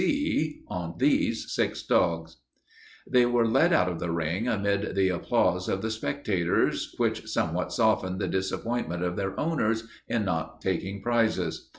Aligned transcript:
H. 0.01 0.07
C. 0.07 0.63
on 0.67 0.95
these 0.97 1.53
six 1.53 1.83
dogs." 1.83 2.37
They 3.05 3.27
were 3.27 3.45
led 3.47 3.71
out 3.71 3.87
of 3.87 3.99
the 3.99 4.09
ring 4.09 4.47
amid 4.47 4.95
the 4.95 5.09
applause 5.09 5.69
of 5.69 5.83
the 5.83 5.91
spectators, 5.91 6.95
which 6.97 7.27
somewhat 7.29 7.71
softened 7.71 8.19
the 8.19 8.27
disappointment 8.27 9.03
of 9.03 9.15
their 9.15 9.39
owners 9.39 9.83
in 10.07 10.25
not 10.25 10.59
taking 10.59 11.03
prizes. 11.03 11.69